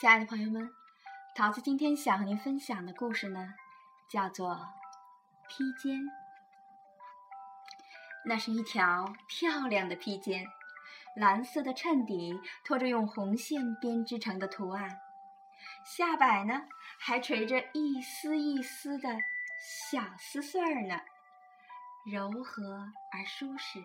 [0.00, 0.66] 亲爱的朋友们，
[1.34, 3.52] 桃子今天想和您分享的故事呢，
[4.08, 4.52] 叫做
[5.46, 6.00] 《披肩》。
[8.24, 10.46] 那是一条漂亮的披肩，
[11.16, 14.98] 蓝色的衬底，拖着用红线编织成的图案，
[15.84, 16.62] 下摆呢
[16.98, 19.18] 还垂着一丝一丝的
[19.90, 20.98] 小丝穗儿呢，
[22.10, 23.84] 柔和而舒适。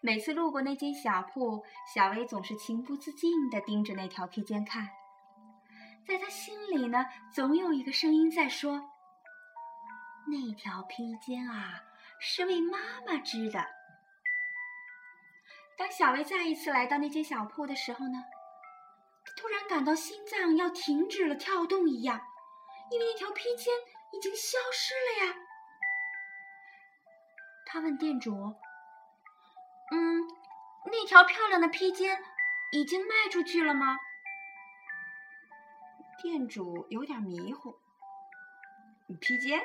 [0.00, 1.64] 每次路过那间小铺，
[1.94, 4.88] 小薇总是情不自禁地盯着那条披肩看。
[6.06, 8.80] 在他心里呢，总有一个声音在说
[10.30, 11.82] ：“那条披肩啊，
[12.20, 13.66] 是为妈妈织的。”
[15.76, 18.22] 当小薇再一次来到那间小铺的时候呢，
[19.36, 22.20] 突然感到心脏要停止了跳动一样，
[22.90, 23.74] 因为那条披肩
[24.12, 25.34] 已经消失了呀。
[27.66, 28.32] 他问店主。
[29.92, 30.22] 嗯，
[30.86, 32.22] 那条漂亮的披肩
[32.72, 33.98] 已经卖出去了吗？
[36.26, 37.78] 店主有点迷糊。
[39.20, 39.62] 披肩？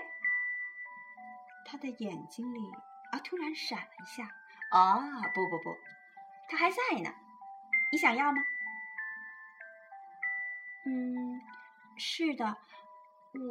[1.65, 2.59] 他的眼睛里
[3.11, 4.29] 啊突然闪了一下。
[4.69, 5.75] 啊，不不不，
[6.47, 7.11] 他还在呢。
[7.91, 8.37] 你想要吗？
[10.85, 11.41] 嗯，
[11.97, 12.55] 是的，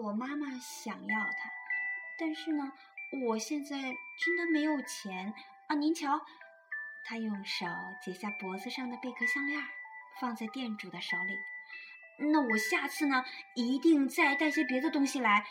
[0.05, 1.51] 我妈妈想要它，
[2.17, 2.73] 但是呢，
[3.27, 5.35] 我现在真的没有钱
[5.67, 5.75] 啊。
[5.75, 6.25] 您瞧。
[7.03, 7.67] 他用手
[8.01, 9.61] 解下脖子上的贝壳项链，
[10.21, 11.37] 放在店主的手里。
[12.21, 15.47] 那我下次呢，一定再带些别的东西来。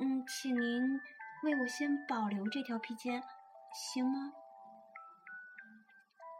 [0.00, 1.00] 嗯，请您
[1.42, 3.22] 为我先保留这条披肩，
[3.72, 4.32] 行吗？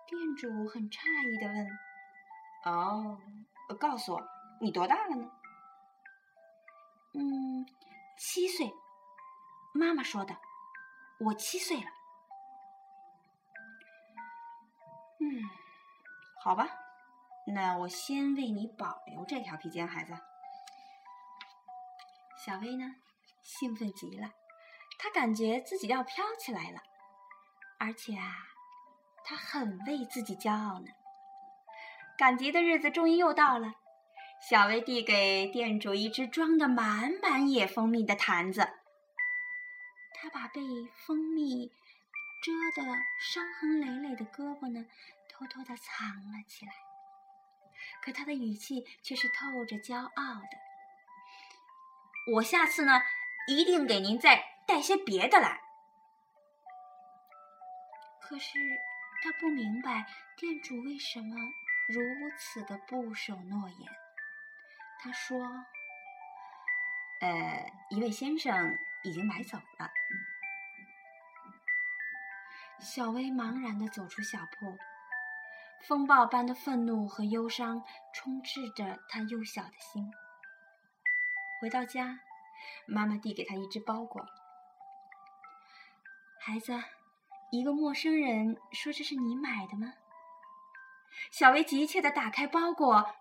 [0.06, 1.78] 店主很诧异的问
[2.64, 3.19] ：“哦，
[3.81, 4.22] 告诉我，
[4.61, 5.31] 你多大了呢？”
[7.14, 7.67] 嗯，
[8.19, 8.72] 七岁。
[9.75, 10.37] 妈妈说的，
[11.19, 11.91] 我七岁了。
[15.20, 15.42] 嗯，
[16.42, 16.69] 好吧，
[17.55, 20.13] 那我先为你保留这条披肩，孩子。
[22.45, 22.95] 小薇呢，
[23.43, 24.31] 兴奋极了，
[24.99, 26.81] 她感觉自己要飘起来了，
[27.79, 28.35] 而且啊，
[29.25, 30.87] 她很为自己骄傲呢。
[32.19, 33.75] 赶集的日子终于又到了，
[34.49, 38.69] 小薇递给店主一只装的满满野蜂蜜的坛子，
[40.15, 40.61] 她把被
[41.06, 41.73] 蜂蜜。
[42.43, 42.87] 遮得
[43.19, 44.87] 伤痕累累的胳膊呢，
[45.29, 46.73] 偷偷的藏了起来。
[48.03, 50.48] 可他的语气却是透着骄傲的。
[52.34, 53.00] 我下次呢，
[53.48, 55.60] 一定给您再带些别的来。
[58.20, 58.59] 可是
[59.22, 60.04] 他不明白
[60.37, 61.37] 店主为什么
[61.88, 62.00] 如
[62.37, 63.78] 此的不守诺言。
[64.98, 65.47] 他说
[67.22, 69.88] ：“呃，一位先生已经买走了。”
[72.81, 74.76] 小薇茫然地走出小铺，
[75.89, 80.11] 风暴般的愤怒和忧伤充斥着他幼小的心。
[81.61, 82.19] 回到家，
[82.87, 84.27] 妈妈递给他一只包裹
[86.43, 86.73] ：“孩子，
[87.53, 89.93] 一个陌生人说这是你买的吗？”
[91.31, 93.15] 小薇急切地打开包裹，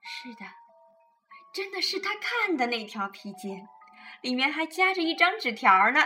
[0.00, 0.46] 是的，
[1.52, 3.66] 真的是他看的那条披肩，
[4.20, 6.00] 里面还夹着一张纸条呢，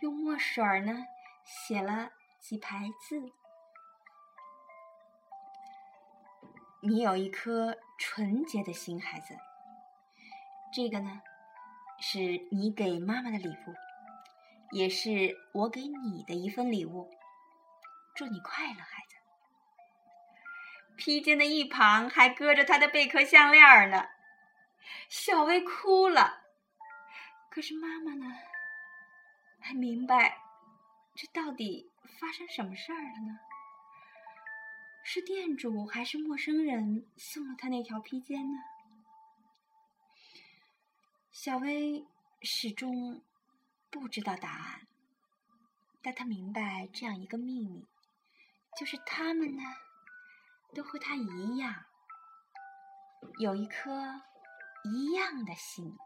[0.00, 1.04] 用墨水呢。
[1.44, 3.20] 写了几排字
[6.84, 9.36] ：“你有一颗纯洁的心，孩子。
[10.74, 11.22] 这个呢，
[12.00, 12.18] 是
[12.50, 13.74] 你给妈妈的礼物，
[14.72, 17.08] 也是我给你的一份礼物。
[18.16, 19.14] 祝你快乐，孩子。”
[20.98, 24.08] 披肩的一旁还搁着他的贝壳项链呢。
[25.08, 26.42] 小薇哭了，
[27.48, 28.26] 可是妈妈呢，
[29.60, 30.36] 还明白。
[31.14, 33.38] 这到底发生什么事儿了呢？
[35.04, 38.58] 是店主还是陌生人送了他那条披肩呢？
[41.30, 42.06] 小薇
[42.42, 43.22] 始终
[43.90, 44.86] 不知道答案，
[46.02, 47.86] 但她明白这样一个秘密，
[48.78, 49.62] 就是他们呢，
[50.74, 51.84] 都和他一样，
[53.38, 54.22] 有一颗
[54.84, 55.96] 一样的心。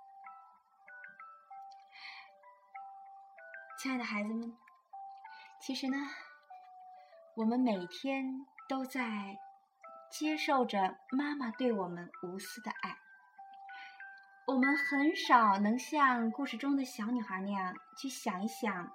[3.78, 4.56] 亲爱的孩子们。
[5.60, 5.96] 其实呢，
[7.34, 9.38] 我们每天都在
[10.10, 12.96] 接受着妈妈对我们无私的爱。
[14.46, 18.92] 我们很少能像故事中的小女孩那样去想一想，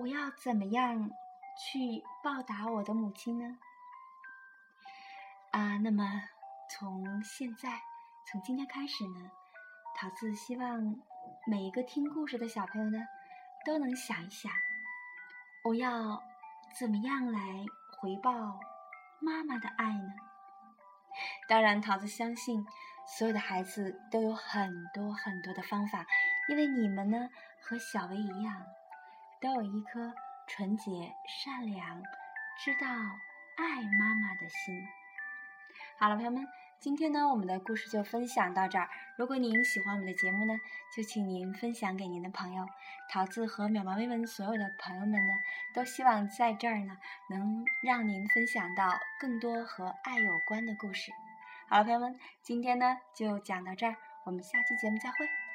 [0.00, 1.10] 我要怎么样
[1.58, 3.58] 去报答我的母亲呢？
[5.50, 6.22] 啊，那么
[6.70, 7.80] 从现在，
[8.30, 9.30] 从今天开始呢，
[9.96, 10.94] 桃子希望
[11.46, 12.98] 每一个听故事的小朋友呢，
[13.66, 14.52] 都能想一想。
[15.64, 16.22] 我要
[16.78, 17.40] 怎么样来
[18.00, 18.30] 回报
[19.20, 20.12] 妈妈的爱呢？
[21.48, 22.64] 当然，桃子相信
[23.06, 26.06] 所有的孩子都有很多很多的方法，
[26.48, 27.28] 因为你们呢
[27.60, 28.64] 和小薇一样，
[29.40, 30.14] 都有一颗
[30.46, 32.02] 纯洁、善良、
[32.64, 34.86] 知道爱妈妈的心。
[35.98, 36.46] 好了，朋友们。
[36.80, 38.88] 今天呢，我们的故事就分享到这儿。
[39.16, 40.56] 如果您喜欢我们的节目呢，
[40.96, 42.64] 就请您分享给您的朋友。
[43.10, 45.32] 桃子和渺茫微文所有的朋友们呢，
[45.74, 46.96] 都希望在这儿呢，
[47.30, 51.10] 能让您分享到更多和爱有关的故事。
[51.68, 55.47] 好了，朋友们，今天呢就讲到这儿，我们下期节目再会。